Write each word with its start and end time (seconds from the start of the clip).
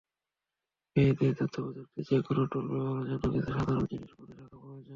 মেয়েদের 0.95 1.31
তথ্যপ্রযুক্তির 1.39 2.05
যেকোনো 2.09 2.41
টুল 2.51 2.65
ব্যবহারের 2.71 3.07
জন্য 3.11 3.33
কিছু 3.33 3.49
সাধারণ 3.49 3.83
জিনিস 3.91 4.11
মনে 4.19 4.33
রাখা 4.33 4.55
প্রয়োজন। 4.55 4.89